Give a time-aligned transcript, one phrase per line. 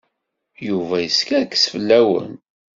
[0.67, 2.31] Yuba yeskerkes fell-awen.